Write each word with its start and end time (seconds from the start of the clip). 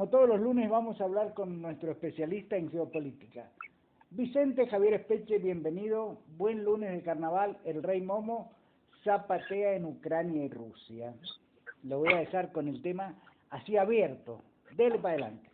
como 0.00 0.10
todos 0.10 0.30
los 0.30 0.40
lunes, 0.40 0.70
vamos 0.70 0.98
a 0.98 1.04
hablar 1.04 1.34
con 1.34 1.60
nuestro 1.60 1.90
especialista 1.90 2.56
en 2.56 2.70
geopolítica. 2.70 3.50
Vicente 4.08 4.66
Javier 4.66 4.94
Espeche, 4.94 5.36
bienvenido. 5.36 6.16
Buen 6.38 6.64
lunes 6.64 6.90
de 6.92 7.02
carnaval. 7.02 7.58
El 7.66 7.82
rey 7.82 8.00
Momo 8.00 8.50
zapatea 9.04 9.74
en 9.74 9.84
Ucrania 9.84 10.42
y 10.42 10.48
Rusia. 10.48 11.12
Lo 11.82 11.98
voy 11.98 12.14
a 12.14 12.20
dejar 12.20 12.50
con 12.50 12.66
el 12.66 12.80
tema 12.80 13.12
así 13.50 13.76
abierto. 13.76 14.40
Dele 14.70 14.96
para 14.96 15.16
adelante. 15.16 15.50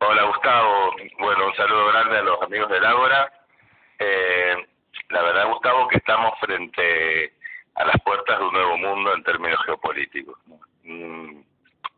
Hola 0.00 0.24
Gustavo, 0.24 0.96
bueno, 1.20 1.46
un 1.46 1.54
saludo 1.54 1.86
grande 1.86 2.18
a 2.18 2.22
los 2.22 2.42
amigos 2.42 2.68
del 2.68 2.84
Ágora. 2.84 3.32
Eh, 4.00 4.56
la 5.10 5.22
verdad, 5.22 5.52
Gustavo, 5.52 5.86
que 5.86 5.98
estamos 5.98 6.32
frente 6.40 7.32
a 7.76 7.84
las 7.84 8.02
puertas 8.02 8.40
de 8.40 8.44
un 8.44 8.52
nuevo 8.52 8.76
mundo 8.76 9.14
en 9.14 9.22
términos 9.22 9.60
geopolíticos. 9.64 10.36
Mm, 10.82 11.42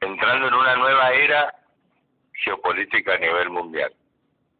entrando 0.00 0.48
en 0.48 0.54
una 0.54 0.76
nueva 0.76 1.12
era 1.12 1.54
geopolítica 2.32 3.14
a 3.14 3.18
nivel 3.18 3.50
mundial, 3.50 3.92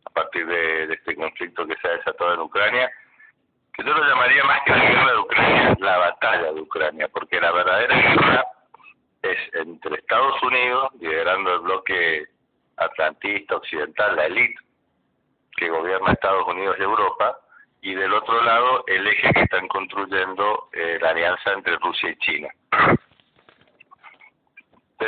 a 0.04 0.10
partir 0.10 0.46
de, 0.46 0.92
este 0.92 1.14
conflicto 1.14 1.66
que 1.66 1.76
se 1.76 1.88
ha 1.88 1.92
desatado 1.92 2.34
en 2.34 2.40
Ucrania, 2.40 2.90
que 3.72 3.84
yo 3.84 3.92
lo 3.92 4.04
llamaría 4.04 4.44
más 4.44 4.62
que 4.62 4.72
la 4.72 4.84
guerra 4.84 5.12
de 5.12 5.18
Ucrania, 5.18 5.76
la 5.78 5.98
batalla 5.98 6.52
de 6.52 6.60
Ucrania, 6.60 7.08
porque 7.08 7.40
la 7.40 7.52
verdadera 7.52 7.96
guerra 7.96 8.44
es 9.22 9.38
entre 9.54 9.96
Estados 9.96 10.42
Unidos, 10.42 10.90
liderando 11.00 11.54
el 11.54 11.60
bloque 11.60 12.26
atlantista, 12.76 13.56
occidental, 13.56 14.16
la 14.16 14.26
élite 14.26 14.60
que 15.56 15.68
gobierna 15.68 16.12
Estados 16.12 16.46
Unidos 16.46 16.76
y 16.78 16.82
Europa, 16.82 17.36
y 17.80 17.94
del 17.94 18.12
otro 18.12 18.42
lado 18.42 18.84
el 18.86 19.06
eje 19.06 19.32
que 19.32 19.42
están 19.42 19.68
construyendo 19.68 20.68
eh, 20.72 20.98
la 21.00 21.10
alianza 21.10 21.52
entre 21.52 21.76
Rusia 21.76 22.10
y 22.10 22.16
China. 22.16 22.48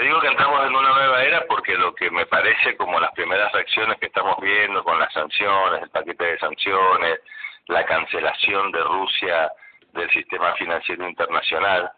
Digo 0.01 0.19
que 0.19 0.29
entramos 0.29 0.67
en 0.67 0.75
una 0.75 0.95
nueva 0.95 1.23
era 1.23 1.45
porque 1.47 1.75
lo 1.77 1.95
que 1.95 2.11
me 2.11 2.25
parece 2.25 2.75
como 2.79 2.99
las 2.99 3.13
primeras 3.13 3.53
reacciones 3.53 3.99
que 3.99 4.07
estamos 4.07 4.41
viendo 4.41 4.83
con 4.83 4.99
las 4.99 5.13
sanciones, 5.13 5.83
el 5.83 5.91
paquete 5.91 6.25
de 6.25 6.39
sanciones, 6.39 7.21
la 7.67 7.85
cancelación 7.85 8.73
de 8.73 8.83
Rusia 8.83 9.53
del 9.93 10.09
sistema 10.11 10.55
financiero 10.55 11.07
internacional, 11.07 11.93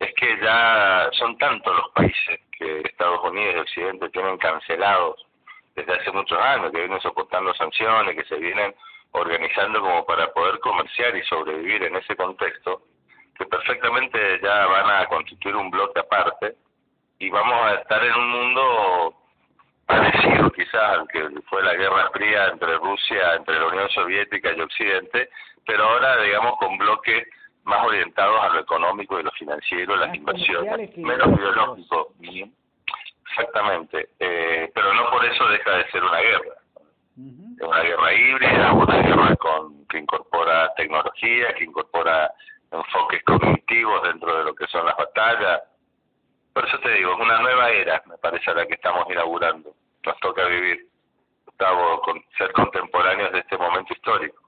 es 0.00 0.14
que 0.14 0.38
ya 0.40 1.10
son 1.12 1.36
tantos 1.36 1.76
los 1.76 1.90
países 1.90 2.40
que 2.58 2.80
Estados 2.86 3.22
Unidos 3.22 3.54
y 3.54 3.58
Occidente 3.58 4.08
tienen 4.08 4.38
cancelados 4.38 5.26
desde 5.74 5.92
hace 5.92 6.10
muchos 6.10 6.38
años, 6.38 6.72
que 6.72 6.78
vienen 6.78 7.00
soportando 7.02 7.52
sanciones, 7.52 8.16
que 8.16 8.24
se 8.24 8.36
vienen 8.36 8.74
organizando 9.10 9.78
como 9.82 10.06
para 10.06 10.32
poder 10.32 10.58
comerciar 10.60 11.14
y 11.14 11.22
sobrevivir 11.24 11.82
en 11.82 11.96
ese 11.96 12.16
contexto, 12.16 12.80
que 13.36 13.44
perfectamente 13.44 14.40
ya 14.42 14.66
van 14.66 14.88
a 14.88 15.06
constituir 15.06 15.54
un 15.54 15.70
bloque 15.70 16.00
aparte 16.00 16.56
y 17.22 17.30
vamos 17.30 17.54
a 17.54 17.74
estar 17.74 18.04
en 18.04 18.14
un 18.14 18.30
mundo 18.30 19.14
parecido 19.86 20.50
quizás 20.50 21.06
que 21.12 21.28
fue 21.48 21.62
la 21.62 21.74
Guerra 21.74 22.10
Fría 22.10 22.48
entre 22.48 22.76
Rusia, 22.78 23.34
entre 23.36 23.60
la 23.60 23.66
Unión 23.68 23.88
Soviética 23.90 24.52
y 24.52 24.60
Occidente, 24.60 25.30
pero 25.64 25.84
ahora 25.84 26.20
digamos 26.20 26.58
con 26.58 26.76
bloques 26.78 27.28
más 27.62 27.86
orientados 27.86 28.42
a 28.42 28.48
lo 28.48 28.60
económico 28.60 29.20
y 29.20 29.22
lo 29.22 29.30
financiero, 29.30 29.94
las 29.94 30.12
inversiones, 30.12 30.96
menos 30.98 31.38
biológico. 31.38 32.08
Exactamente, 33.30 34.08
eh, 34.18 34.68
pero 34.74 34.92
no 34.92 35.08
por 35.10 35.24
eso 35.24 35.46
deja 35.46 35.76
de 35.76 35.90
ser 35.92 36.02
una 36.02 36.18
guerra. 36.18 36.54
Es 37.56 37.62
una 37.68 37.82
guerra 37.82 38.12
híbrida, 38.14 38.72
una 38.72 38.96
guerra 39.00 39.36
con, 39.36 39.86
que 39.86 39.98
incorpora 39.98 40.74
tecnología, 40.74 41.54
que 41.54 41.64
incorpora 41.64 42.32
enfoques 42.72 43.22
cognitivos 43.22 44.02
dentro 44.02 44.38
de 44.38 44.44
lo 44.44 44.54
que 44.56 44.66
son 44.66 44.84
las 44.86 44.96
batallas. 44.96 45.62
Es 47.12 47.20
una 47.20 47.42
nueva 47.42 47.70
era, 47.70 48.02
me 48.06 48.16
parece, 48.16 48.54
la 48.54 48.66
que 48.66 48.74
estamos 48.74 49.04
inaugurando. 49.10 49.74
Nos 50.06 50.18
toca 50.20 50.46
vivir, 50.46 50.88
Gustavo, 51.44 52.00
con, 52.00 52.22
ser 52.38 52.50
contemporáneos 52.52 53.32
de 53.32 53.40
este 53.40 53.58
momento 53.58 53.92
histórico. 53.92 54.42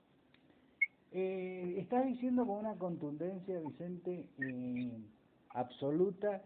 Eh, 1.12 1.74
estás 1.78 2.06
diciendo 2.06 2.46
con 2.46 2.64
una 2.64 2.74
contundencia, 2.78 3.60
Vicente, 3.60 4.24
eh, 4.40 4.98
absoluta, 5.50 6.40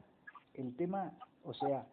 el 0.54 0.76
tema, 0.76 1.12
o 1.44 1.54
sea, 1.54 1.86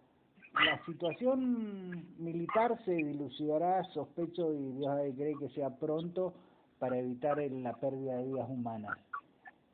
la 0.66 0.84
situación 0.86 2.08
militar 2.18 2.80
se 2.84 2.94
dilucidará, 2.94 3.84
sospecho, 3.94 4.52
y 4.54 4.72
Dios 4.72 4.98
cree 5.16 5.36
que 5.38 5.50
sea 5.50 5.70
pronto 5.70 6.34
para 6.80 6.98
evitar 6.98 7.38
la 7.38 7.74
pérdida 7.74 8.18
de 8.18 8.24
vidas 8.24 8.50
humanas. 8.50 8.98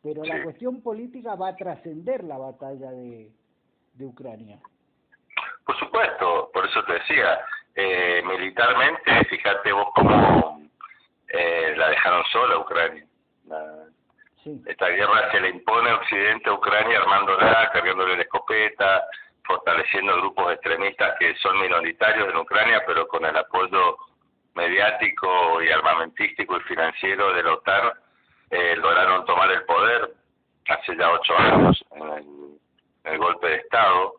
Pero 0.03 0.25
la 0.25 0.43
cuestión 0.43 0.81
política 0.81 1.35
va 1.35 1.49
a 1.49 1.55
trascender 1.55 2.23
la 2.23 2.37
batalla 2.37 2.91
de, 2.91 3.31
de 3.93 4.05
Ucrania. 4.05 4.59
Por 5.65 5.77
supuesto, 5.77 6.49
por 6.53 6.65
eso 6.65 6.83
te 6.83 6.93
decía, 6.93 7.39
eh, 7.75 8.21
militarmente, 8.25 9.25
fíjate 9.25 9.71
vos 9.71 9.87
cómo 9.95 10.61
eh, 11.27 11.73
la 11.77 11.89
dejaron 11.89 12.23
sola 12.31 12.57
Ucrania. 12.57 13.05
Esta 14.65 14.87
guerra 14.87 15.31
se 15.31 15.39
le 15.39 15.49
impone 15.49 15.89
a 15.91 15.95
Occidente 15.95 16.49
a 16.49 16.53
Ucrania 16.53 16.97
armándola, 16.97 17.69
cargándole 17.71 18.15
la 18.15 18.23
escopeta, 18.23 19.05
fortaleciendo 19.43 20.15
grupos 20.17 20.53
extremistas 20.53 21.15
que 21.19 21.35
son 21.35 21.59
minoritarios 21.61 22.29
en 22.29 22.37
Ucrania, 22.37 22.81
pero 22.87 23.07
con 23.07 23.25
el 23.25 23.37
apoyo 23.37 23.97
mediático 24.55 25.61
y 25.61 25.69
armamentístico 25.69 26.57
y 26.57 26.61
financiero 26.61 27.33
de 27.33 27.43
la 27.43 27.53
OTAN, 27.53 27.91
eh, 28.49 28.75
lograron 28.77 29.25
tomar 29.25 29.51
el 29.51 29.63
poder 29.63 30.11
hace 30.67 30.95
ya 30.97 31.11
ocho 31.11 31.37
años 31.37 31.85
en 31.91 32.40
el, 33.03 33.17
golpe 33.17 33.47
de 33.47 33.55
Estado. 33.57 34.13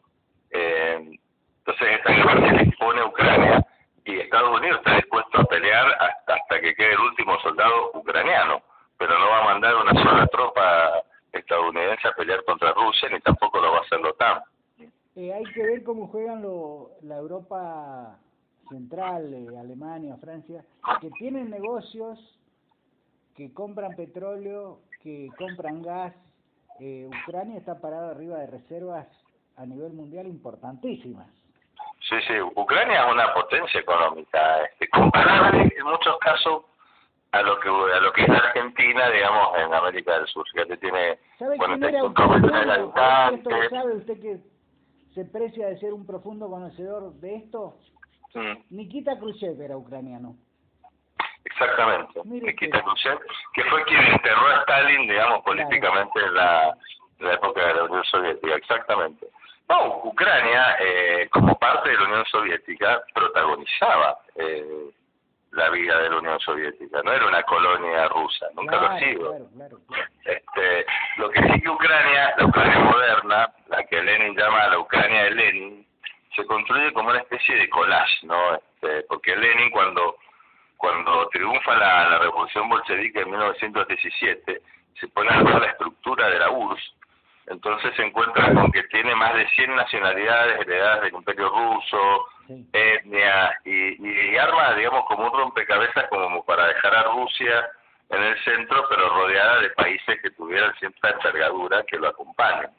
Eh, 0.51 1.19
entonces 1.59 1.89
esta 1.99 2.13
guerra 2.13 2.49
se 2.49 2.57
le 2.57 2.63
impone 2.65 3.01
a 3.01 3.07
Ucrania 3.07 3.67
y 4.05 4.19
Estados 4.19 4.59
Unidos 4.59 4.79
está 4.79 4.97
dispuesto 4.97 5.41
a 5.41 5.45
pelear 5.45 5.87
hasta, 6.01 6.35
hasta 6.35 6.61
que 6.61 6.75
quede 6.75 6.93
el 6.93 7.01
último 7.01 7.39
soldado 7.41 7.93
ucraniano, 7.95 8.63
pero 8.99 9.19
no 9.19 9.29
va 9.31 9.43
a 9.43 9.45
mandar 9.45 9.75
una 9.77 10.03
sola 10.03 10.27
tropa 10.27 11.03
estadounidense 11.33 12.09
a 12.09 12.13
pelear 12.13 12.45
contra 12.45 12.73
Rusia 12.73 13.09
ni 13.11 13.21
tampoco 13.21 13.61
lo 13.61 13.73
va 13.73 13.79
a 13.79 13.83
hacer 13.83 14.01
la 14.01 14.11
OTAN. 14.11 14.43
Eh, 15.15 15.33
hay 15.33 15.45
que 15.53 15.63
ver 15.63 15.83
cómo 15.83 16.09
juegan 16.09 16.43
lo, 16.43 16.93
la 17.03 17.17
Europa 17.17 18.19
central, 18.69 19.35
eh, 19.35 19.59
Alemania, 19.59 20.17
Francia, 20.17 20.65
que 21.01 21.11
tienen 21.11 21.51
negocios, 21.51 22.19
que 23.37 23.53
compran 23.53 23.95
petróleo, 23.95 24.81
que 25.03 25.29
compran 25.37 25.83
gas. 25.83 26.15
Eh, 26.81 27.09
Ucrania 27.25 27.59
está 27.59 27.81
parada 27.81 28.11
arriba 28.11 28.39
de 28.39 28.47
reservas 28.47 29.07
a 29.57 29.67
nivel 29.67 29.93
mundial 29.93 30.27
importantísimas. 30.27 31.29
Sí, 32.09 32.17
sí, 32.27 32.35
Ucrania 32.57 33.05
es 33.07 33.13
una 33.13 33.33
potencia 33.35 33.81
económica, 33.81 34.65
este, 34.65 34.89
comparable 34.89 35.73
en 35.77 35.85
muchos 35.85 36.19
casos 36.19 36.65
a 37.31 37.43
lo 37.43 37.59
que 37.61 37.69
a 37.69 38.01
lo 38.01 38.13
que 38.13 38.23
es 38.23 38.31
Argentina, 38.31 39.09
digamos, 39.11 39.59
en 39.59 39.73
América 39.73 40.19
del 40.19 40.27
Sur. 40.27 40.45
Tiene 40.81 41.19
¿Sabe 41.39 41.57
quién 41.59 41.85
era 41.85 42.05
Ucrania? 42.05 42.91
¿Sabe 43.71 43.97
usted 43.97 44.21
que 44.21 44.41
se 45.15 45.25
precia 45.25 45.69
de 45.69 45.79
ser 45.79 45.93
un 45.93 46.07
profundo 46.07 46.49
conocedor 46.49 47.13
de 47.15 47.37
esto. 47.37 47.79
Mm. 48.35 48.77
Nikita 48.77 49.19
Khrushchev 49.19 49.61
era 49.61 49.77
ucraniano. 49.77 50.37
Exactamente. 51.45 52.21
Nikita 52.25 52.83
Khrushchev, 52.83 53.19
que 53.55 53.65
fue 53.65 53.85
quien 53.85 54.03
enterró 54.03 54.47
a 54.47 54.61
Stalin, 54.61 55.09
digamos, 55.09 55.43
políticamente 55.43 56.21
en 56.21 56.35
la, 56.35 56.77
época 57.21 57.67
de 57.67 57.75
la 57.75 57.85
Unión 57.85 58.05
Soviética. 58.05 58.55
Exactamente. 58.55 59.27
No, 59.69 60.03
Ucrania, 60.05 60.77
eh, 60.81 61.29
como 61.31 61.59
parte 61.59 61.91
de 61.91 61.97
la 61.97 62.05
Unión 62.05 62.25
Soviética, 62.27 63.03
protagonizaba 63.15 64.19
eh, 64.37 64.91
la 65.53 65.69
vida 65.71 65.99
de 65.99 66.11
la 66.11 66.19
Unión 66.19 66.41
Soviética, 66.41 67.03
no 67.03 67.13
era 67.13 67.27
una 67.27 67.43
colonia 67.43 68.09
rusa, 68.09 68.47
nunca 68.55 68.77
lo 68.77 68.87
ha 68.89 68.99
sido. 68.99 69.37
Este, 70.25 70.87
lo 71.17 71.31
que 71.31 71.43
sí 71.43 71.61
que 71.61 71.69
Ucrania, 71.69 72.35
la 72.39 72.47
Ucrania 72.47 72.79
moderna, 72.79 73.53
la 73.69 73.85
que 73.85 74.03
Lenin 74.03 74.37
llama 74.37 74.69
la 74.69 74.79
Ucrania 74.79 75.25
de 75.25 75.31
Lenin, 75.33 75.87
se 76.35 76.47
construye 76.47 76.93
como 76.93 77.11
una 77.11 77.19
especie 77.19 77.55
de 77.57 77.69
collage, 77.69 78.27
¿no? 78.27 78.55
Este, 78.55 79.03
porque 79.09 79.37
Lenin 79.37 79.71
cuando 79.71 80.17
cuando 80.83 81.29
triunfa 81.29 81.77
la, 81.77 82.09
la 82.11 82.19
revolución 82.19 82.69
bolchevique 82.69 83.21
en 83.21 83.31
1917, 83.31 84.63
se 84.99 85.09
pone 85.09 85.31
a 85.31 85.41
la 85.41 85.67
estructura 85.67 86.29
de 86.29 86.41
la 86.41 86.51
URSS, 86.51 86.95
entonces 87.47 87.95
se 87.95 88.03
encuentra 88.03 88.53
con 88.53 88.73
que 88.73 88.83
tiene 88.85 89.15
más 89.15 89.33
de 89.33 89.49
100 89.51 89.77
nacionalidades 89.77 90.61
heredadas 90.61 91.03
del 91.03 91.15
Imperio 91.15 91.51
Ruso, 91.51 92.27
etnia, 92.73 93.57
y, 93.65 94.33
y, 94.35 94.37
arma, 94.37 94.75
digamos, 94.75 95.05
como 95.07 95.27
un 95.27 95.39
rompecabezas 95.39 96.09
como 96.09 96.45
para 96.45 96.67
dejar 96.67 96.97
a 96.97 97.05
Rusia 97.05 97.71
en 98.11 98.21
el 98.21 98.37
centro, 98.43 98.85
pero 98.89 99.09
rodeada 99.09 99.61
de 99.61 99.71
países 99.71 100.21
que 100.21 100.31
tuvieran 100.33 100.75
cierta 100.81 101.11
envergadura 101.11 101.85
que 101.85 101.97
lo 101.97 102.09
acompañan. 102.09 102.71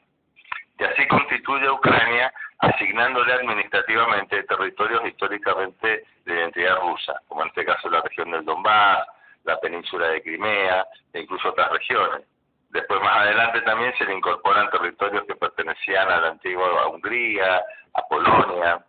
Y 0.78 0.84
así 0.84 1.06
constituye 1.06 1.70
Ucrania, 1.70 2.32
asignándole 2.58 3.32
administrativamente 3.32 4.42
territorios 4.44 5.06
históricamente 5.06 6.04
de 6.24 6.34
identidad 6.34 6.80
rusa, 6.80 7.20
como 7.28 7.42
en 7.42 7.48
este 7.48 7.64
caso 7.64 7.88
la 7.88 8.00
región 8.00 8.30
del 8.30 8.44
Donbass, 8.44 9.06
la 9.44 9.58
península 9.60 10.08
de 10.08 10.22
Crimea 10.22 10.86
e 11.12 11.20
incluso 11.20 11.50
otras 11.50 11.70
regiones. 11.70 12.26
Después 12.70 13.00
más 13.02 13.18
adelante 13.18 13.60
también 13.60 13.94
se 13.96 14.04
le 14.04 14.14
incorporan 14.14 14.70
territorios 14.70 15.24
que 15.26 15.36
pertenecían 15.36 16.10
a 16.10 16.20
la 16.20 16.28
antigua 16.28 16.88
Hungría, 16.88 17.62
a 17.94 18.02
Polonia, 18.08 18.84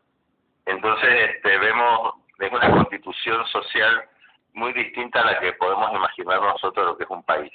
Entonces 0.66 1.30
este, 1.30 1.58
vemos, 1.60 2.16
es 2.40 2.52
una 2.52 2.72
constitución 2.72 3.46
social 3.48 4.06
muy 4.54 4.74
distinta 4.74 5.22
a 5.22 5.26
la 5.26 5.40
que 5.40 5.54
podemos 5.54 5.92
imaginar 5.94 6.42
nosotros 6.42 6.86
lo 6.86 6.98
que 6.98 7.04
es 7.04 7.10
un 7.10 7.24
país. 7.24 7.52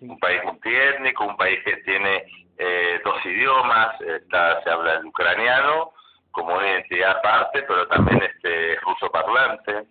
Un 0.00 0.18
país 0.18 0.42
multiétnico, 0.44 1.24
un 1.24 1.36
país 1.36 1.58
que 1.64 1.76
tiene 1.78 2.24
eh, 2.58 3.00
dos 3.04 3.24
idiomas, 3.24 4.00
está, 4.00 4.62
se 4.62 4.70
habla 4.70 4.94
el 4.94 5.06
ucraniano 5.06 5.92
como 6.30 6.54
una 6.54 6.68
identidad 6.68 7.16
aparte, 7.16 7.62
pero 7.62 7.88
también 7.88 8.22
este 8.22 8.76
ruso 8.80 9.10
parlante, 9.10 9.86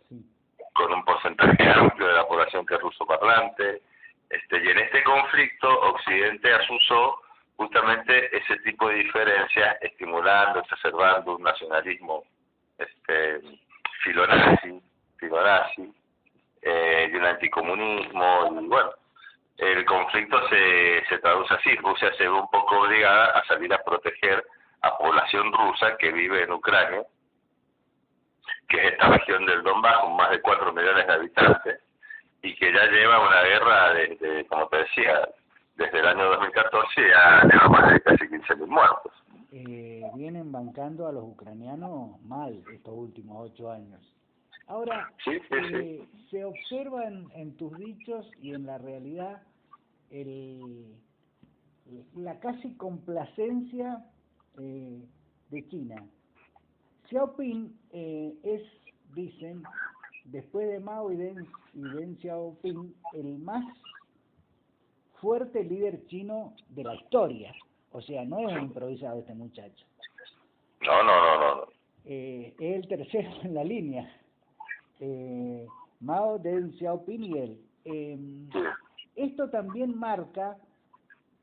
con 0.73 0.93
un 0.93 1.03
porcentaje 1.03 1.69
amplio 1.75 2.07
de 2.07 2.13
la 2.13 2.27
población 2.27 2.65
que 2.65 2.75
es 2.75 2.81
ruso 2.81 3.05
parlante. 3.05 3.81
Este, 4.29 4.63
y 4.63 4.69
en 4.69 4.79
este 4.79 5.03
conflicto 5.03 5.67
Occidente 5.67 6.53
asusó 6.53 7.19
justamente 7.55 8.35
ese 8.35 8.57
tipo 8.59 8.89
de 8.89 8.95
diferencias, 8.95 9.77
estimulando, 9.81 10.59
exacerbando 10.59 11.35
un 11.35 11.43
nacionalismo 11.43 12.23
este, 12.77 13.41
filonazi, 14.03 14.81
filonazi 15.17 15.93
eh, 16.61 17.09
y 17.11 17.15
un 17.15 17.25
anticomunismo, 17.25 18.61
y 18.61 18.67
bueno, 18.67 18.91
el 19.57 19.85
conflicto 19.85 20.37
se, 20.49 21.03
se 21.07 21.17
traduce 21.19 21.53
así, 21.53 21.75
Rusia 21.75 22.11
se 22.17 22.23
ve 22.23 22.31
un 22.31 22.49
poco 22.49 22.81
obligada 22.81 23.27
a 23.31 23.45
salir 23.45 23.73
a 23.73 23.83
proteger 23.83 24.43
a 24.81 24.97
población 24.97 25.51
rusa 25.51 25.97
que 25.97 26.11
vive 26.11 26.43
en 26.43 26.51
Ucrania, 26.51 27.03
que 28.67 28.77
es 28.77 28.93
esta 28.93 29.09
región 29.09 29.45
del 29.45 29.63
Donbass 29.63 29.99
con 29.99 30.15
más 30.15 30.29
de 30.31 30.41
4 30.41 30.73
millones 30.73 31.07
de 31.07 31.13
habitantes, 31.13 31.79
y 32.41 32.55
que 32.55 32.71
ya 32.71 32.85
lleva 32.85 33.27
una 33.27 33.41
guerra 33.41 33.93
desde, 33.93 34.45
como 34.47 34.67
te 34.67 34.77
decía, 34.77 35.27
desde 35.75 35.99
el 35.99 36.07
año 36.07 36.25
2014 36.25 37.01
ya 37.09 37.43
lleva 37.43 37.69
más 37.69 37.93
de 37.93 38.01
casi 38.01 38.25
15.000 38.25 38.67
muertos. 38.67 39.13
Eh, 39.51 40.03
vienen 40.15 40.51
bancando 40.51 41.07
a 41.07 41.11
los 41.11 41.23
ucranianos 41.23 42.21
mal 42.21 42.61
estos 42.73 42.93
últimos 42.93 43.51
ocho 43.51 43.71
años. 43.71 44.01
Ahora, 44.67 45.13
eh, 45.27 46.07
se 46.29 46.43
observa 46.43 47.03
en, 47.07 47.55
tus 47.57 47.77
dichos 47.77 48.29
y 48.41 48.53
en 48.53 48.65
la 48.65 48.77
realidad 48.79 49.43
el, 50.09 50.95
la 52.15 52.39
casi 52.39 52.73
complacencia 52.73 54.05
eh, 54.57 55.05
de 55.49 55.67
China. 55.67 56.03
Xiaoping 57.09 57.77
eh, 57.91 58.33
es, 58.43 58.61
dicen, 59.13 59.63
después 60.25 60.67
de 60.67 60.79
Mao 60.79 61.11
y 61.11 61.17
Deng, 61.17 61.45
y 61.73 61.81
Deng 61.81 62.17
Xiaoping, 62.17 62.95
el 63.13 63.37
más 63.37 63.63
fuerte 65.21 65.63
líder 65.63 66.05
chino 66.07 66.55
de 66.69 66.83
la 66.83 66.95
historia. 66.95 67.53
O 67.91 68.01
sea, 68.01 68.25
no 68.25 68.49
es 68.49 68.57
un 68.57 68.63
improvisado 68.63 69.19
este 69.19 69.33
muchacho. 69.33 69.85
No, 70.81 71.03
no, 71.03 71.21
no, 71.21 71.55
no. 71.55 71.67
Eh, 72.05 72.53
es 72.59 72.75
el 72.75 72.87
tercero 72.87 73.29
en 73.43 73.53
la 73.53 73.63
línea. 73.63 74.24
Eh, 74.99 75.67
Mao, 75.99 76.37
Deng 76.39 76.71
Xiaoping 76.77 77.23
y 77.23 77.37
él. 77.37 77.61
Eh, 77.85 78.17
esto 79.15 79.49
también 79.49 79.97
marca 79.97 80.57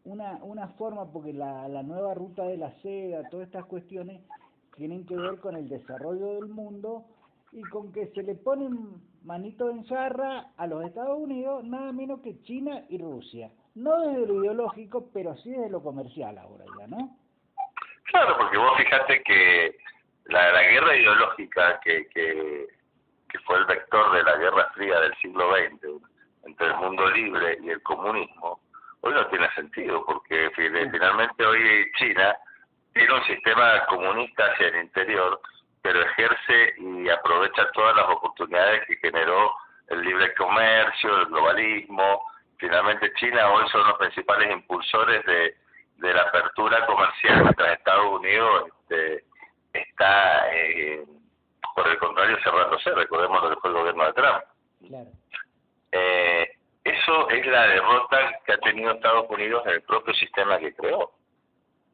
una, 0.05 0.39
una 0.43 0.69
forma, 0.69 1.11
porque 1.11 1.33
la, 1.33 1.69
la 1.69 1.83
nueva 1.83 2.15
ruta 2.15 2.45
de 2.45 2.57
la 2.57 2.73
seda, 2.83 3.29
todas 3.31 3.47
estas 3.47 3.65
cuestiones, 3.67 4.21
tienen 4.77 5.07
que 5.07 5.17
ver 5.17 5.39
con 5.39 5.57
el 5.57 5.69
desarrollo 5.69 6.35
del 6.35 6.49
mundo 6.49 7.05
y 7.53 7.63
con 7.63 7.93
que 7.93 8.09
se 8.09 8.23
le 8.23 8.35
ponen 8.35 9.01
manito 9.25 9.71
en 9.71 9.85
zarra 9.87 10.53
a 10.57 10.67
los 10.67 10.85
Estados 10.85 11.19
Unidos, 11.19 11.65
nada 11.65 11.93
menos 11.93 12.21
que 12.21 12.41
China 12.43 12.83
y 12.89 12.99
Rusia. 12.99 13.51
No 13.75 14.01
desde 14.01 14.27
lo 14.27 14.43
ideológico, 14.43 15.09
pero 15.13 15.37
sí 15.37 15.51
desde 15.51 15.71
lo 15.71 15.83
comercial 15.83 16.37
ahora 16.39 16.65
ya, 16.79 16.87
¿no? 16.87 17.17
Claro, 18.05 18.37
porque 18.39 18.59
vos 18.59 18.73
fijate 18.77 19.23
que 19.23 19.77
la, 20.27 20.53
la 20.53 20.63
guerra 20.63 20.97
ideológica 20.97 21.81
que, 21.81 22.07
que, 22.09 22.67
que 23.33 23.39
fue 23.41 23.57
el 23.59 23.65
vector 23.65 24.13
de 24.13 24.23
la 24.23 24.37
Guerra 24.37 24.71
Fría 24.75 25.01
del 25.01 25.15
siglo 25.17 25.51
XX 25.57 26.03
entre 26.45 26.67
el 26.67 26.75
mundo 26.77 27.09
libre 27.11 27.59
y 27.63 27.71
el 27.71 27.83
comunismo, 27.83 28.61
hoy 29.01 29.15
no 29.15 29.27
tiene 29.29 29.51
sentido, 29.55 30.05
porque 30.05 30.51
finalmente 30.55 31.45
hoy 31.45 31.91
China 31.97 32.37
tiene 32.93 33.15
un 33.15 33.25
sistema 33.25 33.85
comunista 33.87 34.45
hacia 34.47 34.69
el 34.69 34.83
interior, 34.83 35.41
pero 35.81 36.03
ejerce 36.03 36.75
y 36.79 37.09
aprovecha 37.09 37.71
todas 37.73 37.97
las 37.97 38.07
oportunidades 38.07 38.87
que 38.87 38.97
generó 38.97 39.55
el 39.89 40.03
libre 40.03 40.35
comercio, 40.35 41.19
el 41.19 41.27
globalismo. 41.27 42.23
Finalmente 42.59 43.13
China 43.15 43.51
hoy 43.51 43.69
son 43.71 43.87
los 43.87 43.99
principales 43.99 44.51
impulsores 44.53 45.25
de, 45.25 45.57
de 45.97 46.15
la 46.15 46.23
apertura 46.23 46.85
comercial, 46.87 47.43
mientras 47.43 47.79
Estados 47.79 48.21
Unidos 48.21 48.69
este, 48.69 49.25
está, 49.73 50.55
eh, 50.55 51.05
contrario, 52.23 52.39
cerrándose. 52.45 52.91
Recordemos 52.91 53.43
lo 53.43 53.51
que 53.51 53.61
fue 53.61 53.71
el 53.71 53.77
gobierno 53.77 54.05
de 54.07 54.13
Trump. 54.13 54.45
Eh, 55.93 56.57
eso 56.85 57.31
es 57.31 57.47
la 57.47 57.67
derrota 57.67 58.41
que 58.45 58.53
ha 58.53 58.59
tenido 58.59 58.93
Estados 58.93 59.27
Unidos 59.29 59.63
en 59.67 59.73
el 59.73 59.83
propio 59.83 60.15
sistema 60.15 60.59
que 60.59 60.75
creó. 60.75 61.13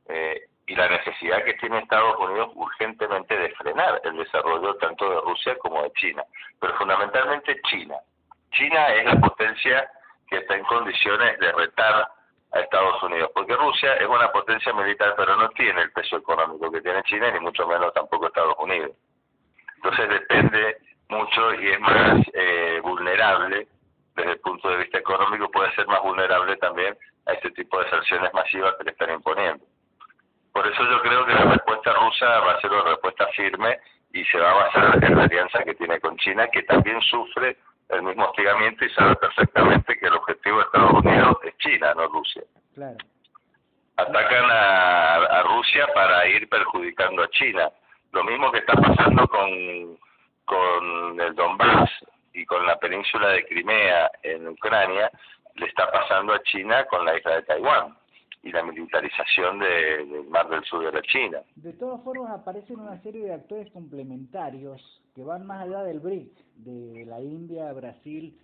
Eh, 0.08 0.42
y 0.66 0.74
la 0.74 0.88
necesidad 0.88 1.44
que 1.44 1.54
tiene 1.54 1.78
Estados 1.78 2.16
Unidos 2.18 2.50
urgentemente 2.54 3.36
de 3.36 3.50
frenar 3.54 4.00
el 4.04 4.16
desarrollo 4.18 4.74
tanto 4.76 5.08
de 5.08 5.20
Rusia 5.22 5.56
como 5.58 5.82
de 5.82 5.92
China, 5.92 6.22
pero 6.60 6.76
fundamentalmente 6.76 7.60
China. 7.62 7.96
China 8.52 8.88
es 8.88 9.04
la 9.06 9.16
potencia 9.16 9.90
que 10.28 10.38
está 10.38 10.56
en 10.56 10.64
condiciones 10.64 11.38
de 11.38 11.52
retar 11.52 12.10
a 12.52 12.60
Estados 12.60 13.02
Unidos, 13.02 13.30
porque 13.34 13.56
Rusia 13.56 13.94
es 13.94 14.06
una 14.06 14.30
potencia 14.30 14.72
militar, 14.74 15.14
pero 15.16 15.36
no 15.36 15.48
tiene 15.50 15.82
el 15.82 15.92
peso 15.92 16.18
económico 16.18 16.70
que 16.70 16.82
tiene 16.82 17.02
China, 17.04 17.30
ni 17.30 17.40
mucho 17.40 17.66
menos 17.66 17.92
tampoco 17.94 18.26
Estados 18.26 18.56
Unidos. 18.58 18.92
Entonces 19.78 20.08
depende 20.08 20.76
mucho 21.08 21.54
y 21.54 21.68
es 21.68 21.80
más 21.80 22.20
eh, 22.34 22.80
vulnerable 22.82 23.66
desde 24.16 24.32
el 24.32 24.40
punto 24.40 24.68
de 24.68 24.78
vista 24.78 24.98
económico, 24.98 25.50
puede 25.50 25.72
ser 25.74 25.86
más 25.86 26.02
vulnerable 26.02 26.56
también 26.56 26.96
a 27.26 27.32
este 27.34 27.52
tipo 27.52 27.78
de 27.78 27.88
sanciones 27.88 28.34
masivas 28.34 28.74
que 28.76 28.84
le 28.84 28.90
están 28.90 29.10
imponiendo. 29.10 29.64
Por 30.52 30.66
eso 30.66 30.82
yo 30.90 31.00
creo 31.02 31.24
que 31.24 31.34
la 31.34 31.44
respuesta 31.44 31.92
rusa 31.92 32.40
va 32.40 32.52
a 32.52 32.60
ser 32.60 32.72
una 32.72 32.90
respuesta 32.90 33.28
firme 33.28 33.78
y 34.12 34.24
se 34.24 34.38
va 34.38 34.50
a 34.50 34.54
basar 34.54 35.04
en 35.04 35.16
la 35.16 35.22
alianza 35.22 35.62
que 35.62 35.74
tiene 35.74 36.00
con 36.00 36.16
China, 36.16 36.48
que 36.48 36.64
también 36.64 37.00
sufre 37.02 37.56
el 37.90 38.02
mismo 38.02 38.24
hostigamiento 38.24 38.84
y 38.84 38.90
sabe 38.90 39.14
perfectamente 39.16 39.96
que 39.96 40.06
el 40.06 40.14
objetivo 40.14 40.58
de 40.58 40.64
Estados 40.64 40.92
Unidos 41.04 41.36
es 41.44 41.56
China, 41.58 41.94
no 41.94 42.08
Rusia. 42.08 42.42
Atacan 43.96 44.46
a, 44.50 45.42
Rusia 45.44 45.86
para 45.94 46.26
ir 46.26 46.48
perjudicando 46.48 47.22
a 47.22 47.28
China. 47.30 47.70
Lo 48.12 48.24
mismo 48.24 48.50
que 48.50 48.58
está 48.58 48.74
pasando 48.74 49.26
con, 49.28 49.98
con 50.44 51.20
el 51.20 51.34
Donbass 51.34 51.90
y 52.32 52.44
con 52.46 52.66
la 52.66 52.78
península 52.78 53.28
de 53.28 53.44
Crimea 53.46 54.10
en 54.22 54.48
Ucrania, 54.48 55.10
le 55.54 55.66
está 55.66 55.90
pasando 55.90 56.32
a 56.32 56.42
China 56.42 56.84
con 56.86 57.04
la 57.04 57.16
isla 57.16 57.36
de 57.36 57.42
Taiwán 57.42 57.96
y 58.42 58.52
la 58.52 58.62
militarización 58.62 59.58
del 59.58 60.28
mar 60.28 60.48
del 60.48 60.64
sur 60.64 60.84
de 60.84 60.92
la 60.92 61.02
China. 61.02 61.38
De 61.56 61.72
todas 61.72 62.02
formas, 62.02 62.30
aparecen 62.30 62.78
una 62.78 63.00
serie 63.02 63.24
de 63.24 63.34
actores 63.34 63.70
complementarios 63.72 64.80
que 65.14 65.24
van 65.24 65.46
más 65.46 65.62
allá 65.62 65.82
del 65.82 66.00
BRIC, 66.00 66.30
de 66.56 67.04
la 67.04 67.20
India, 67.20 67.72
Brasil, 67.72 68.38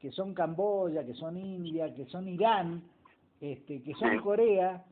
que 0.00 0.12
son 0.12 0.34
Camboya, 0.34 1.04
que 1.04 1.14
son 1.14 1.36
India, 1.36 1.92
que 1.94 2.04
son 2.06 2.28
Irán, 2.28 2.82
este, 3.40 3.82
que 3.82 3.94
son 3.94 4.18
Corea, 4.20 4.84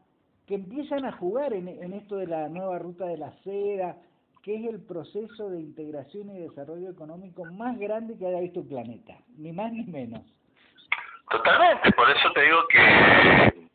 que 0.46 0.54
empiezan 0.54 1.04
a 1.04 1.12
jugar 1.12 1.52
en, 1.52 1.68
en 1.68 1.92
esto 1.92 2.16
de 2.16 2.26
la 2.26 2.48
nueva 2.48 2.78
ruta 2.78 3.06
de 3.06 3.18
la 3.18 3.32
seda, 3.42 3.96
que 4.46 4.54
es 4.54 4.64
el 4.64 4.80
proceso 4.80 5.50
de 5.50 5.58
integración 5.58 6.30
y 6.30 6.38
desarrollo 6.38 6.88
económico 6.88 7.44
más 7.46 7.76
grande 7.80 8.16
que 8.16 8.28
haya 8.28 8.38
visto 8.38 8.60
el 8.60 8.68
planeta, 8.68 9.14
ni 9.36 9.50
más 9.50 9.72
ni 9.72 9.82
menos. 9.82 10.22
Totalmente, 11.28 11.90
por 11.90 12.08
eso 12.08 12.30
te 12.30 12.42
digo 12.42 12.64
que 12.68 13.66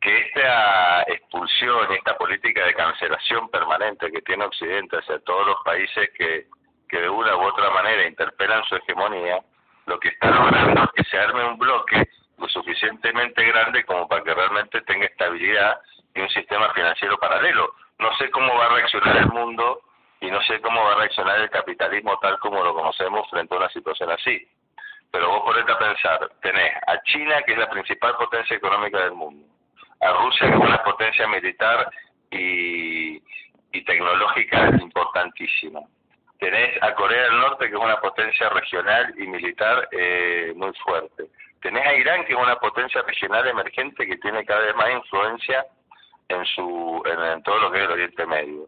que 0.00 0.18
esta 0.18 1.02
expulsión, 1.02 1.92
esta 1.92 2.18
política 2.18 2.66
de 2.66 2.74
cancelación 2.74 3.48
permanente 3.50 4.10
que 4.10 4.20
tiene 4.22 4.44
Occidente 4.44 4.96
hacia 4.96 5.20
todos 5.20 5.46
los 5.46 5.56
países 5.64 6.10
que, 6.16 6.46
que 6.88 7.00
de 7.00 7.08
una 7.08 7.36
u 7.36 7.42
otra 7.42 7.70
manera 7.70 8.06
interpelan 8.06 8.64
su 8.64 8.76
hegemonía, 8.76 9.40
lo 9.86 9.98
que 10.00 10.08
está 10.08 10.30
logrando 10.30 10.82
es 10.82 10.90
que 10.96 11.04
se 11.04 11.18
arme 11.18 11.44
un 11.44 11.58
bloque 11.58 12.08
lo 12.38 12.48
suficientemente 12.48 13.44
grande 13.44 13.84
como 13.84 14.08
para 14.08 14.24
que 14.24 14.34
realmente 14.34 14.80
tenga 14.82 15.06
estabilidad 15.06 15.78
y 16.14 16.20
un 16.20 16.28
sistema 16.30 16.72
financiero 16.74 17.16
paralelo. 17.18 17.74
No 18.00 18.14
sé 18.16 18.28
cómo 18.30 18.54
va 18.56 18.66
a 18.66 18.74
reaccionar 18.74 19.16
el 19.18 19.28
mundo 19.28 19.82
y 20.20 20.30
no 20.30 20.40
sé 20.42 20.60
cómo 20.60 20.82
va 20.82 20.92
a 20.92 20.96
reaccionar 20.96 21.40
el 21.40 21.50
capitalismo 21.50 22.18
tal 22.18 22.38
como 22.38 22.62
lo 22.62 22.74
conocemos 22.74 23.28
frente 23.30 23.54
a 23.54 23.58
una 23.58 23.68
situación 23.70 24.10
así. 24.10 24.48
Pero 25.10 25.28
vos 25.28 25.42
ponete 25.44 25.72
a 25.72 25.78
pensar, 25.78 26.30
tenés 26.42 26.72
a 26.86 27.00
China, 27.02 27.42
que 27.42 27.52
es 27.52 27.58
la 27.58 27.70
principal 27.70 28.16
potencia 28.16 28.56
económica 28.56 28.98
del 28.98 29.12
mundo, 29.12 29.46
a 30.00 30.12
Rusia, 30.12 30.48
que 30.48 30.54
es 30.54 30.60
una 30.60 30.82
potencia 30.82 31.26
militar 31.28 31.90
y, 32.30 33.22
tecnológica 33.84 34.70
importantísima. 34.80 35.80
Tenés 36.38 36.82
a 36.82 36.94
Corea 36.94 37.24
del 37.24 37.40
Norte, 37.40 37.68
que 37.68 37.76
es 37.76 37.80
una 37.80 38.00
potencia 38.00 38.48
regional 38.48 39.14
y 39.16 39.26
militar 39.26 39.88
eh, 39.92 40.52
muy 40.56 40.72
fuerte. 40.82 41.26
Tenés 41.60 41.86
a 41.86 41.94
Irán, 41.94 42.24
que 42.24 42.32
es 42.32 42.38
una 42.38 42.56
potencia 42.56 43.02
regional 43.02 43.46
emergente 43.46 44.06
que 44.06 44.16
tiene 44.16 44.44
cada 44.44 44.60
vez 44.60 44.76
más 44.76 44.90
influencia 44.92 45.66
en, 46.28 46.44
su, 46.46 47.02
en, 47.04 47.42
todo 47.42 47.58
lo 47.58 47.70
que 47.70 47.78
es 47.78 47.84
el 47.84 47.90
Oriente 47.90 48.26
Medio. 48.26 48.66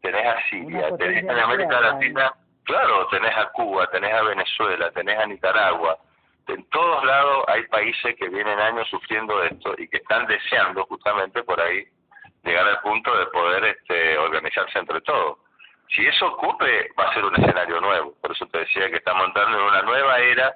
Tenés 0.00 0.26
a 0.26 0.42
Siria, 0.48 0.96
tenés 0.96 1.24
en 1.24 1.30
América 1.30 1.80
Latina, 1.80 2.32
claro, 2.64 3.06
tenés 3.08 3.36
a 3.36 3.48
Cuba, 3.50 3.86
tenés 3.90 4.12
a 4.12 4.22
Venezuela, 4.22 4.90
tenés 4.90 5.18
a 5.18 5.26
Nicaragua. 5.26 5.98
En 6.46 6.64
todos 6.70 7.04
lados 7.04 7.44
hay 7.48 7.62
países 7.64 8.16
que 8.16 8.28
vienen 8.28 8.58
años 8.58 8.88
sufriendo 8.88 9.42
esto 9.42 9.74
y 9.76 9.88
que 9.88 9.98
están 9.98 10.26
deseando 10.26 10.84
justamente 10.86 11.42
por 11.42 11.60
ahí 11.60 11.84
llegar 12.42 12.66
al 12.66 12.80
punto 12.80 13.16
de 13.18 13.26
poder 13.26 13.64
este, 13.64 14.16
organizarse 14.16 14.78
entre 14.78 15.00
todos. 15.02 15.38
Si 15.94 16.06
eso 16.06 16.26
ocurre, 16.26 16.90
va 16.98 17.04
a 17.08 17.14
ser 17.14 17.24
un 17.24 17.34
escenario 17.34 17.80
nuevo. 17.80 18.14
Por 18.20 18.32
eso 18.32 18.46
te 18.46 18.58
decía 18.58 18.90
que 18.90 18.96
estamos 18.96 19.26
entrando 19.26 19.58
en 19.58 19.64
una 19.64 19.82
nueva 19.82 20.18
era 20.18 20.54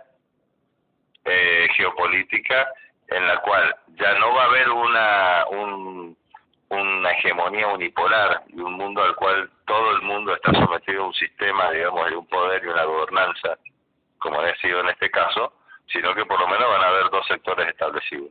eh, 1.24 1.68
geopolítica 1.76 2.68
en 3.08 3.26
la 3.26 3.40
cual 3.40 3.74
ya 3.94 4.18
no 4.18 4.34
va 4.34 4.44
a 4.44 4.46
haber 4.46 4.70
una 4.70 5.44
un, 5.50 6.16
una 6.72 7.10
hegemonía 7.10 7.68
unipolar 7.68 8.44
y 8.48 8.60
un 8.60 8.74
mundo 8.74 9.02
al 9.02 9.14
cual 9.16 9.50
todo 9.66 9.92
el 9.92 10.02
mundo 10.02 10.34
está 10.34 10.52
sometido 10.52 11.02
a 11.02 11.06
un 11.06 11.14
sistema, 11.14 11.70
digamos, 11.70 12.10
de 12.10 12.16
un 12.16 12.26
poder 12.26 12.62
y 12.64 12.68
una 12.68 12.84
gobernanza, 12.84 13.58
como 14.18 14.40
ha 14.40 14.54
sido 14.56 14.80
en 14.80 14.88
este 14.88 15.10
caso, 15.10 15.52
sino 15.86 16.14
que 16.14 16.24
por 16.24 16.40
lo 16.40 16.46
menos 16.46 16.68
van 16.68 16.82
a 16.82 16.88
haber 16.88 17.10
dos 17.10 17.26
sectores 17.26 17.68
establecidos. 17.68 18.30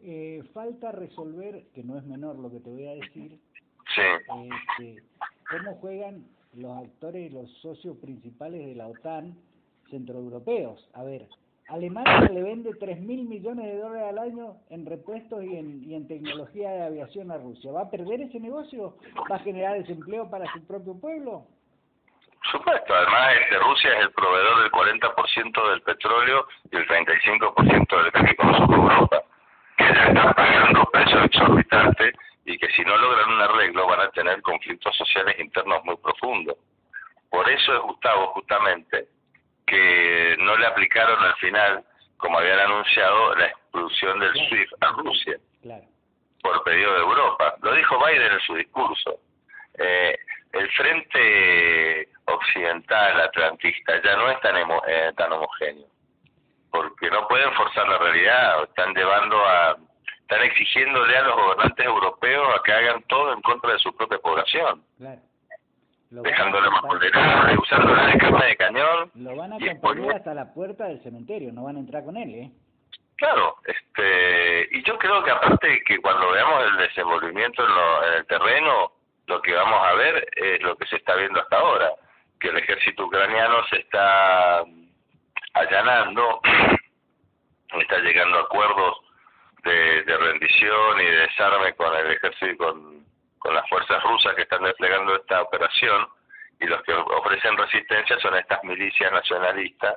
Eh, 0.00 0.42
falta 0.52 0.92
resolver, 0.92 1.64
que 1.74 1.82
no 1.82 1.96
es 1.96 2.04
menor 2.04 2.36
lo 2.36 2.50
que 2.50 2.60
te 2.60 2.70
voy 2.70 2.86
a 2.86 2.94
decir, 2.94 3.38
sí. 3.94 4.02
este, 4.78 5.02
cómo 5.50 5.76
juegan 5.76 6.26
los 6.54 6.76
actores 6.84 7.32
los 7.32 7.50
socios 7.58 7.96
principales 7.98 8.66
de 8.66 8.74
la 8.74 8.86
OTAN 8.86 9.36
centroeuropeos. 9.90 10.88
A 10.94 11.04
ver, 11.04 11.28
Alemania 11.68 12.28
le 12.30 12.42
vende 12.42 12.74
3 12.74 13.00
mil 13.00 13.26
millones 13.26 13.64
de 13.66 13.78
dólares 13.78 14.08
al 14.10 14.18
año 14.18 14.56
en 14.68 14.84
repuestos 14.84 15.42
y 15.42 15.56
en, 15.56 16.08
tecnología 16.08 16.70
de 16.70 16.82
aviación 16.84 17.30
a 17.30 17.38
Rusia. 17.38 17.72
¿Va 17.72 17.82
a 17.82 17.90
perder 17.90 18.20
ese 18.20 18.38
negocio? 18.38 18.96
¿Va 19.30 19.36
a 19.36 19.38
generar 19.38 19.78
desempleo 19.78 20.28
para 20.28 20.50
su 20.52 20.66
propio 20.66 20.94
pueblo? 21.00 21.46
Supuesto, 22.52 22.94
además 22.94 23.32
este, 23.40 23.58
Rusia 23.58 23.94
es 23.94 24.00
el 24.00 24.12
proveedor 24.12 24.62
del 24.62 24.70
40% 24.70 25.70
del 25.70 25.82
petróleo 25.82 26.46
y 26.70 26.76
el 26.76 26.86
35% 26.86 28.02
del 28.02 28.10
gas 28.10 28.24
que 28.24 28.36
consume 28.36 28.76
Europa, 28.76 29.22
que 29.78 29.84
ya 29.84 30.04
están 30.04 30.34
pagando 30.34 30.84
precios 30.92 31.24
exorbitantes 31.24 32.14
y 32.44 32.58
que 32.58 32.68
si 32.76 32.82
no 32.82 32.98
logran 32.98 33.32
un 33.32 33.40
arreglo 33.40 33.86
van 33.86 34.00
a 34.00 34.10
tener 34.10 34.42
conflictos 34.42 34.94
sociales 34.94 35.36
internos 35.38 35.82
muy 35.84 35.96
profundos. 35.96 36.56
Por 37.30 37.48
eso 37.48 37.74
es 37.74 37.80
Gustavo 37.80 38.26
justamente 38.34 39.08
que 39.66 40.36
no 40.38 40.56
le 40.56 40.66
aplicaron 40.66 41.22
al 41.22 41.34
final, 41.36 41.84
como 42.16 42.38
habían 42.38 42.60
anunciado, 42.60 43.34
la 43.34 43.46
expulsión 43.46 44.18
del 44.20 44.32
SWIFT 44.32 44.72
a 44.80 44.92
Rusia 44.92 45.38
por 46.42 46.62
pedido 46.62 46.92
de 46.92 47.00
Europa. 47.00 47.54
Lo 47.62 47.74
dijo 47.74 47.98
Biden 48.04 48.32
en 48.32 48.40
su 48.40 48.54
discurso. 48.54 49.18
Eh, 49.78 50.16
el 50.52 50.70
frente 50.72 52.08
occidental 52.26 53.20
atlantista 53.20 54.00
ya 54.02 54.16
no 54.16 54.30
es 54.30 54.40
tan, 54.40 54.54
eh, 54.86 55.12
tan 55.16 55.32
homogéneo, 55.32 55.86
porque 56.70 57.10
no 57.10 57.26
pueden 57.28 57.52
forzar 57.54 57.88
la 57.88 57.98
realidad, 57.98 58.64
están 58.64 58.94
llevando 58.94 59.42
a, 59.44 59.76
están 60.20 60.42
exigiéndole 60.42 61.16
a 61.16 61.22
los 61.22 61.34
gobernantes 61.34 61.86
europeos 61.86 62.54
a 62.54 62.62
que 62.62 62.72
hagan 62.72 63.02
todo 63.04 63.32
en 63.32 63.40
contra 63.40 63.72
de 63.72 63.78
su 63.78 63.96
propia 63.96 64.18
población. 64.18 64.84
Claro 64.98 65.20
dejándolo 66.22 66.70
más 66.70 66.82
vulnerable, 66.82 67.56
usando 67.58 67.94
la 67.94 68.06
de 68.06 68.46
de 68.46 68.56
cañón. 68.56 69.10
Lo 69.14 69.36
van 69.36 69.52
a 69.52 69.56
acompañar 69.56 70.16
hasta 70.16 70.34
la 70.34 70.52
puerta 70.52 70.84
del 70.86 71.02
cementerio, 71.02 71.52
no 71.52 71.64
van 71.64 71.76
a 71.76 71.80
entrar 71.80 72.04
con 72.04 72.16
él, 72.16 72.34
¿eh? 72.34 72.50
Claro, 73.16 73.56
este, 73.64 74.68
y 74.72 74.82
yo 74.82 74.98
creo 74.98 75.22
que 75.22 75.30
aparte 75.30 75.82
que 75.86 75.98
cuando 75.98 76.32
veamos 76.32 76.64
el 76.64 76.76
desenvolvimiento 76.78 77.64
en, 77.64 77.74
lo, 77.74 78.06
en 78.06 78.12
el 78.14 78.26
terreno, 78.26 78.92
lo 79.26 79.40
que 79.40 79.54
vamos 79.54 79.86
a 79.86 79.94
ver 79.94 80.28
es 80.36 80.60
lo 80.62 80.76
que 80.76 80.86
se 80.86 80.96
está 80.96 81.14
viendo 81.14 81.40
hasta 81.40 81.56
ahora, 81.56 81.90
que 82.40 82.48
el 82.48 82.58
ejército 82.58 83.06
ucraniano 83.06 83.64
se 83.68 83.76
está 83.76 84.64
allanando, 85.54 86.40
está 87.80 87.98
llegando 88.00 88.38
a 88.38 88.42
acuerdos 88.42 88.96
de, 89.62 90.02
de 90.02 90.16
rendición 90.16 91.00
y 91.00 91.04
de 91.04 91.16
desarme 91.16 91.72
con 91.74 91.94
el 91.94 92.10
ejército, 92.10 92.56
con 92.56 93.04
con 93.44 93.54
las 93.54 93.68
fuerzas 93.68 94.02
rusas 94.02 94.34
que 94.34 94.42
están 94.42 94.64
desplegando 94.64 95.14
esta 95.16 95.42
operación 95.42 96.08
y 96.58 96.66
los 96.66 96.82
que 96.82 96.94
ofrecen 96.94 97.58
resistencia 97.58 98.18
son 98.20 98.34
estas 98.36 98.64
milicias 98.64 99.12
nacionalistas 99.12 99.94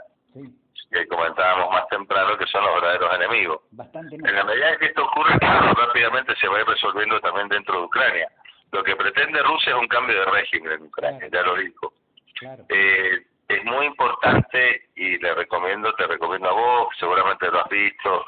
que 0.92 1.08
comentábamos 1.08 1.72
más 1.72 1.88
temprano 1.88 2.38
que 2.38 2.46
son 2.48 2.66
los 2.66 2.76
verdaderos 2.76 3.16
enemigos. 3.16 3.62
en 3.72 4.36
la 4.36 4.44
medida 4.44 4.74
en 4.74 4.80
que 4.80 4.86
esto 4.88 5.06
ocurre, 5.06 5.38
rápidamente 5.40 6.36
se 6.36 6.48
va 6.50 6.58
a 6.58 6.62
ir 6.62 6.68
resolviendo 6.68 7.22
también 7.22 7.48
dentro 7.48 7.80
de 7.80 7.86
Ucrania. 7.86 8.30
Lo 8.74 8.84
que 8.84 8.98
pretende 8.98 9.42
Rusia 9.42 9.74
es 9.74 9.80
un 9.80 9.88
cambio 9.88 10.20
de 10.20 10.26
régimen 10.26 10.74
en 10.74 10.82
Ucrania, 10.84 11.30
ya 11.32 11.42
lo 11.42 11.56
dijo. 11.56 11.94
Eh, 12.68 13.26
es 13.48 13.64
muy 13.64 13.86
importante 13.86 14.90
y 14.96 15.18
le 15.20 15.34
recomiendo, 15.36 15.94
te 15.94 16.06
recomiendo 16.06 16.50
a 16.50 16.54
vos, 16.54 16.90
seguramente 17.00 17.50
lo 17.50 17.62
has 17.64 17.70
visto, 17.70 18.26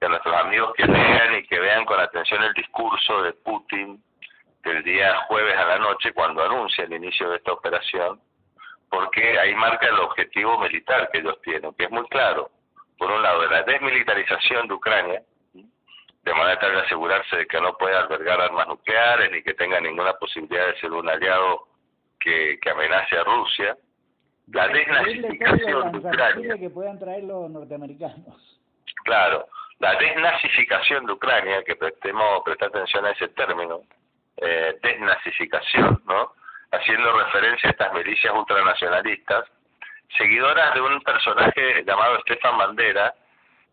y 0.00 0.04
a 0.06 0.08
nuestros 0.08 0.34
amigos 0.34 0.72
que 0.78 0.86
lean 0.86 1.34
y 1.34 1.46
que 1.46 1.60
vean 1.60 1.84
con 1.84 2.00
atención 2.00 2.42
el 2.42 2.54
discurso 2.54 3.22
de 3.22 3.34
Putin 3.34 4.02
del 4.64 4.82
día 4.82 5.16
jueves 5.28 5.56
a 5.56 5.64
la 5.64 5.78
noche 5.78 6.12
cuando 6.12 6.42
anuncia 6.42 6.84
el 6.84 6.92
inicio 6.92 7.30
de 7.30 7.36
esta 7.36 7.52
operación, 7.52 8.20
porque 8.88 9.38
ahí 9.38 9.54
marca 9.54 9.86
el 9.86 9.98
objetivo 9.98 10.58
militar 10.58 11.08
que 11.10 11.18
ellos 11.18 11.40
tienen, 11.42 11.72
que 11.74 11.84
es 11.84 11.90
muy 11.90 12.06
claro. 12.08 12.50
Por 12.98 13.10
un 13.10 13.22
lado, 13.22 13.44
la 13.46 13.62
desmilitarización 13.62 14.68
de 14.68 14.74
Ucrania, 14.74 15.22
de 15.54 16.34
manera 16.34 16.60
tal 16.60 16.72
de 16.72 16.80
asegurarse 16.82 17.36
de 17.36 17.46
que 17.46 17.60
no 17.60 17.76
pueda 17.76 18.00
albergar 18.00 18.40
armas 18.40 18.68
nucleares 18.68 19.30
ni 19.32 19.42
que 19.42 19.54
tenga 19.54 19.80
ninguna 19.80 20.12
posibilidad 20.14 20.66
de 20.66 20.78
ser 20.78 20.92
un 20.92 21.08
aliado 21.08 21.66
que, 22.20 22.58
que 22.60 22.70
amenace 22.70 23.16
a 23.16 23.24
Rusia. 23.24 23.76
La 24.48 24.68
desnazificación 24.68 25.92
de 25.92 25.98
Ucrania. 25.98 26.58
que 26.58 26.70
puedan 26.70 26.98
traer 26.98 27.24
los 27.24 27.50
norteamericanos. 27.50 28.60
Claro, 29.04 29.46
la 29.78 29.96
desnazificación 29.96 31.06
de 31.06 31.12
Ucrania, 31.12 31.64
que 31.64 31.74
prestemos 31.74 32.42
prestar 32.44 32.68
atención 32.68 33.04
a 33.04 33.10
ese 33.10 33.28
término, 33.28 33.80
eh, 34.42 34.78
desnazificación, 34.82 36.02
¿no? 36.06 36.32
haciendo 36.72 37.12
referencia 37.12 37.68
a 37.68 37.72
estas 37.72 37.92
milicias 37.92 38.32
ultranacionalistas, 38.34 39.44
seguidoras 40.16 40.74
de 40.74 40.80
un 40.80 41.00
personaje 41.02 41.84
llamado 41.86 42.20
Stefan 42.20 42.58
Bandera, 42.58 43.14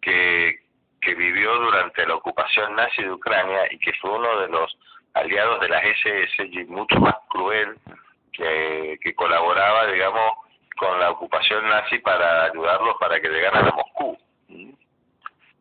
que, 0.02 0.60
que 1.02 1.16
vivió 1.16 1.56
durante 1.56 2.06
la 2.06 2.16
ocupación 2.16 2.76
nazi 2.76 3.04
de 3.04 3.12
Ucrania 3.12 3.68
y 3.72 3.80
que 3.80 3.94
fue 3.94 4.12
uno 4.12 4.42
de 4.42 4.48
los 4.50 4.78
aliados 5.14 5.60
de 5.62 5.70
las 5.70 5.84
SS 5.84 6.44
y 6.46 6.66
mucho 6.66 7.00
más 7.00 7.16
cruel, 7.30 7.78
que, 8.34 8.98
que 9.02 9.16
colaboraba, 9.16 9.88
digamos, 9.88 10.34
con 10.78 11.00
la 11.00 11.12
ocupación 11.12 11.68
nazi 11.68 12.00
para 12.00 12.46
ayudarlos 12.46 12.96
para 13.00 13.20
que 13.20 13.30
llegaran 13.30 13.68
a 13.68 13.72
Moscú. 13.72 14.18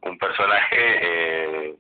Un 0.03 0.19
personaje 0.19 0.77
eh, 0.79 1.75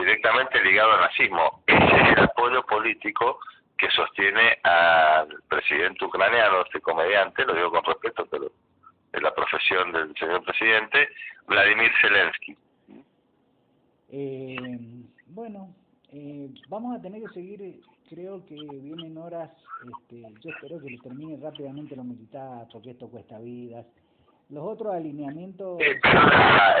directamente 0.00 0.62
ligado 0.62 0.92
al 0.92 1.00
nazismo. 1.00 1.62
Ese 1.66 2.02
es 2.02 2.18
el 2.18 2.24
apoyo 2.24 2.64
político 2.66 3.38
que 3.76 3.90
sostiene 3.90 4.58
al 4.62 5.28
presidente 5.48 6.04
ucraniano, 6.04 6.62
este 6.62 6.80
comediante, 6.80 7.44
lo 7.46 7.54
digo 7.54 7.70
con 7.70 7.84
respeto, 7.84 8.26
pero 8.30 8.52
es 9.12 9.22
la 9.22 9.34
profesión 9.34 9.90
del 9.92 10.14
señor 10.16 10.44
presidente, 10.44 11.08
Vladimir 11.46 11.90
Zelensky. 12.00 12.56
Eh, 14.12 14.78
bueno, 15.26 15.74
eh, 16.12 16.50
vamos 16.68 16.96
a 16.96 17.00
tener 17.00 17.22
que 17.22 17.28
seguir, 17.28 17.80
creo 18.08 18.44
que 18.44 18.54
vienen 18.54 19.16
horas, 19.16 19.50
este, 19.82 20.22
yo 20.40 20.50
espero 20.50 20.80
que 20.80 20.90
le 20.90 20.98
termine 20.98 21.38
rápidamente 21.40 21.96
lo 21.96 22.04
militar, 22.04 22.66
porque 22.72 22.90
esto 22.90 23.08
cuesta 23.08 23.38
vidas, 23.38 23.86
los 24.50 24.64
otros 24.64 24.94
alineamientos... 24.94 25.78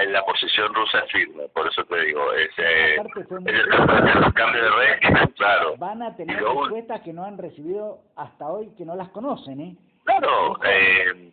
la, 0.08 0.24
posición 0.24 0.74
rusa 0.74 0.98
es 1.00 1.12
firme, 1.12 1.48
por 1.48 1.66
eso 1.66 1.84
te 1.84 2.00
digo, 2.02 2.32
es, 2.32 2.50
eh, 2.58 2.96
el, 2.96 3.68
cambio 4.34 4.62
de 4.62 4.70
régimen, 4.70 5.26
claro. 5.36 5.76
Van 5.76 6.02
a 6.02 6.14
tener 6.16 6.42
respuestas 6.42 7.00
que 7.02 7.12
no 7.12 7.24
han 7.24 7.38
recibido 7.38 8.00
hasta 8.16 8.48
hoy, 8.48 8.70
que 8.76 8.84
no 8.84 8.96
las 8.96 9.08
conocen, 9.10 9.60
¿eh? 9.60 9.76
Claro, 10.04 10.58
eh, 10.64 11.30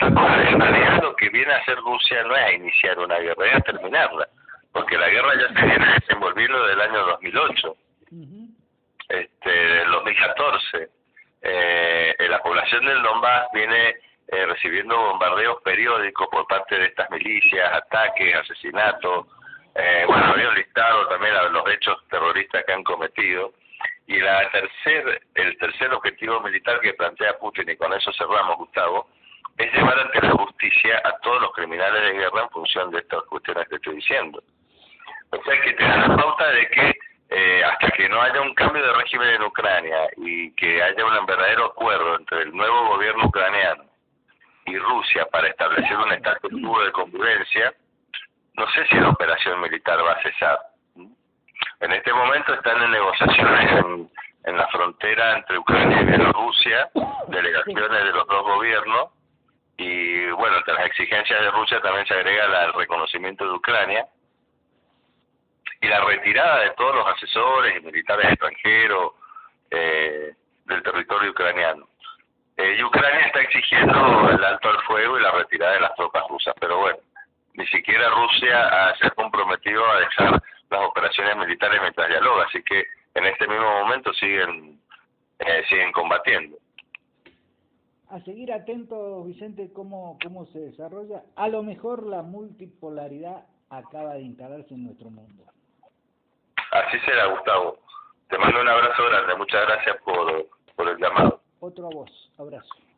en 0.00 0.60
realidad 0.60 1.02
lo 1.02 1.16
que 1.16 1.28
viene 1.30 1.52
a 1.52 1.56
hacer 1.56 1.76
Rusia 1.78 2.22
no 2.24 2.36
es 2.36 2.44
a 2.44 2.52
iniciar 2.52 2.98
una 2.98 3.18
guerra, 3.18 3.46
es 3.46 3.56
a 3.56 3.60
terminarla, 3.60 4.28
porque 4.72 4.96
la 4.96 5.08
guerra 5.08 5.34
ya 5.34 5.60
se 5.60 5.66
viene 5.66 5.86
desenvolviendo 6.00 6.62
desde 6.62 6.72
el 6.74 6.80
año 6.80 7.06
2008, 7.06 7.76
este, 9.08 9.50
del 9.50 9.90
2014. 9.90 10.88
Eh, 11.42 12.14
la 12.28 12.42
población 12.42 12.84
del 12.84 13.02
Donbass 13.02 13.48
viene 13.52 13.96
eh, 14.32 14.46
recibiendo 14.46 14.96
bombardeos 14.96 15.60
periódicos 15.62 16.28
por 16.28 16.46
parte 16.46 16.78
de 16.78 16.86
estas 16.86 17.10
milicias, 17.10 17.72
ataques, 17.72 18.34
asesinatos. 18.36 19.26
Eh, 19.74 20.04
bueno, 20.06 20.24
había 20.26 20.52
listado 20.52 21.08
también 21.08 21.34
los 21.52 21.68
hechos 21.68 21.98
terroristas 22.08 22.64
que 22.64 22.72
han 22.72 22.84
cometido. 22.84 23.52
Y 24.06 24.18
la 24.18 24.48
tercer, 24.50 25.22
el 25.34 25.58
tercer 25.58 25.92
objetivo 25.92 26.40
militar 26.40 26.80
que 26.80 26.94
plantea 26.94 27.38
Putin, 27.38 27.70
y 27.70 27.76
con 27.76 27.92
eso 27.92 28.12
cerramos, 28.12 28.58
Gustavo, 28.58 29.08
es 29.58 29.72
llevar 29.72 29.98
ante 29.98 30.20
la 30.20 30.30
justicia 30.32 31.02
a 31.04 31.18
todos 31.18 31.42
los 31.42 31.52
criminales 31.52 32.02
de 32.02 32.18
guerra 32.18 32.42
en 32.42 32.50
función 32.50 32.90
de 32.92 33.00
estas 33.00 33.22
cuestiones 33.24 33.68
que 33.68 33.76
estoy 33.76 33.96
diciendo. 33.96 34.42
O 35.32 35.42
sea 35.42 35.60
que 35.60 35.72
te 35.72 35.82
da 35.82 36.08
la 36.08 36.16
pauta 36.16 36.50
de 36.50 36.68
que 36.68 36.94
eh, 37.30 37.64
hasta 37.64 37.88
que 37.90 38.08
no 38.08 38.20
haya 38.20 38.40
un 38.40 38.54
cambio 38.54 38.84
de 38.84 38.92
régimen 38.92 39.28
en 39.30 39.42
Ucrania 39.42 40.08
y 40.16 40.52
que 40.54 40.82
haya 40.82 41.04
un 41.04 41.26
verdadero 41.26 41.66
acuerdo 41.66 42.16
entre 42.16 42.42
el 42.42 42.52
nuevo 42.52 42.88
gobierno 42.88 43.26
ucraniano 43.26 43.89
y 44.70 44.78
Rusia 44.78 45.26
para 45.26 45.48
establecer 45.48 45.96
un 45.96 46.12
estatus 46.12 46.50
de 46.50 46.92
convivencia, 46.92 47.74
no 48.54 48.70
sé 48.70 48.86
si 48.86 48.96
la 48.96 49.10
operación 49.10 49.60
militar 49.60 49.98
va 50.04 50.12
a 50.12 50.22
cesar. 50.22 50.58
En 51.80 51.92
este 51.92 52.12
momento 52.12 52.54
están 52.54 52.82
en 52.82 52.90
negociaciones 52.90 53.84
en, 54.44 54.56
la 54.56 54.66
frontera 54.68 55.36
entre 55.36 55.58
Ucrania 55.58 56.00
y 56.00 56.04
Bielorrusia, 56.04 56.90
delegaciones 57.28 58.04
de 58.04 58.12
los 58.12 58.26
dos 58.26 58.42
gobiernos, 58.42 59.10
y 59.76 60.30
bueno, 60.32 60.58
entre 60.58 60.74
las 60.74 60.86
exigencias 60.86 61.40
de 61.40 61.50
Rusia 61.50 61.80
también 61.80 62.06
se 62.06 62.14
agrega 62.14 62.64
el 62.64 62.72
reconocimiento 62.74 63.44
de 63.44 63.52
Ucrania 63.52 64.06
y 65.80 65.86
la 65.86 66.00
retirada 66.00 66.60
de 66.60 66.70
todos 66.72 66.94
los 66.94 67.06
asesores 67.06 67.76
y 67.76 67.86
militares 67.86 68.26
extranjeros 68.30 69.12
eh, 69.70 70.34
del 70.66 70.82
territorio 70.82 71.30
ucraniano. 71.30 71.88
Eh, 72.60 72.76
y 72.78 72.84
Ucrania 72.84 73.26
está 73.26 73.40
exigiendo 73.40 74.28
el 74.30 74.44
alto 74.44 74.68
al 74.68 74.82
fuego 74.82 75.18
y 75.18 75.22
la 75.22 75.30
retirada 75.30 75.72
de 75.74 75.80
las 75.80 75.94
tropas 75.94 76.24
rusas, 76.28 76.54
pero 76.60 76.78
bueno, 76.78 76.98
ni 77.54 77.66
siquiera 77.68 78.10
Rusia 78.10 78.94
se 78.98 79.06
ha 79.06 79.10
comprometido 79.10 79.86
a 79.86 80.00
dejar 80.00 80.42
las 80.70 80.80
operaciones 80.80 81.36
militares 81.36 81.80
mientras 81.80 82.08
dialoga, 82.08 82.44
así 82.44 82.62
que 82.62 82.84
en 83.14 83.24
este 83.26 83.48
mismo 83.48 83.64
momento 83.82 84.12
siguen 84.14 84.78
eh, 85.38 85.64
siguen 85.68 85.90
combatiendo. 85.92 86.58
A 88.10 88.20
seguir 88.20 88.52
atentos, 88.52 89.26
Vicente, 89.26 89.72
cómo, 89.72 90.18
cómo 90.22 90.44
se 90.46 90.58
desarrolla. 90.58 91.22
A 91.36 91.48
lo 91.48 91.62
mejor 91.62 92.04
la 92.04 92.22
multipolaridad 92.22 93.46
acaba 93.70 94.14
de 94.14 94.22
instalarse 94.22 94.74
en 94.74 94.84
nuestro 94.84 95.08
mundo. 95.08 95.44
Así 96.72 96.98
será, 97.06 97.26
Gustavo. 97.26 97.78
Te 98.28 98.36
mando 98.36 98.60
un 98.60 98.68
abrazo 98.68 99.04
grande. 99.04 99.34
Muchas 99.36 99.64
gracias 99.66 99.96
por, 100.02 100.46
por 100.76 100.88
el 100.88 100.98
llamado. 100.98 101.39
Otro 101.60 101.86
a 101.86 101.90
vos. 101.90 102.10
Abrazo. 102.38 102.89